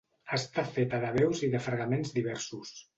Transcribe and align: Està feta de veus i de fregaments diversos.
Està 0.37 0.63
feta 0.77 1.01
de 1.05 1.13
veus 1.19 1.45
i 1.49 1.53
de 1.55 1.63
fregaments 1.69 2.19
diversos. 2.21 2.79